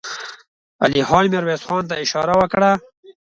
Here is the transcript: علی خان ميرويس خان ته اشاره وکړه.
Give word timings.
علی 0.83 1.01
خان 1.07 1.25
ميرويس 1.31 1.63
خان 1.67 1.83
ته 1.89 1.95
اشاره 2.05 2.33
وکړه. 2.39 2.71